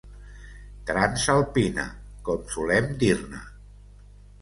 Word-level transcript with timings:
Transalpina, 0.91 1.85
com 2.31 2.43
solem 2.57 2.91
dir-ne. 3.07 3.47